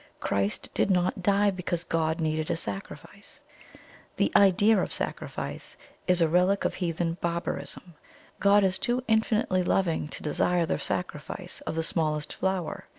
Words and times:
CHRIST 0.19 0.71
DID 0.73 0.89
NOT 0.89 1.21
DIE 1.21 1.51
BECAUSE 1.51 1.83
GOD 1.83 2.19
NEEDED 2.21 2.49
A 2.49 2.57
SACRIFICE. 2.57 3.41
The 4.17 4.31
idea 4.35 4.81
of 4.81 4.91
sacrifice 4.91 5.77
is 6.07 6.21
a 6.21 6.27
relic 6.27 6.65
of 6.65 6.73
heathen 6.73 7.19
barbarism; 7.21 7.93
God 8.39 8.63
is 8.63 8.79
too 8.79 9.03
infinitely 9.07 9.61
loving 9.61 10.07
to 10.07 10.23
desire 10.23 10.65
the 10.65 10.79
sacrifice 10.79 11.61
of 11.67 11.75
the 11.75 11.83
smallest 11.83 12.33
flower. 12.33 12.87